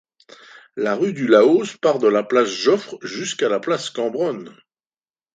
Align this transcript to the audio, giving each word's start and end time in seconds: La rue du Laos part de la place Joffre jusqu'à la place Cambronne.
La 0.75 0.95
rue 0.95 1.13
du 1.13 1.27
Laos 1.27 1.77
part 1.77 1.99
de 1.99 2.07
la 2.07 2.23
place 2.23 2.49
Joffre 2.49 2.95
jusqu'à 3.03 3.49
la 3.49 3.59
place 3.59 3.91
Cambronne. 3.91 4.57